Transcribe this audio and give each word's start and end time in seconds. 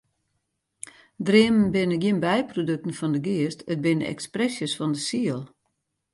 Dreamen 1.27 1.67
binne 1.75 1.97
gjin 2.03 2.21
byprodukten 2.23 2.97
fan 2.99 3.13
de 3.15 3.21
geast, 3.27 3.59
it 3.73 3.83
binne 3.85 4.05
ekspresjes 4.13 4.73
fan 4.79 4.91
de 4.95 5.01
siel. 5.07 5.41